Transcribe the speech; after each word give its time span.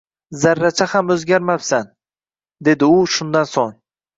Zarracha 0.43 0.87
ham 0.93 1.13
oʻzgarmabsan,– 1.17 1.91
dedi 2.69 2.91
u 2.95 2.97
shundan 3.19 3.51
soʻng. 3.53 3.79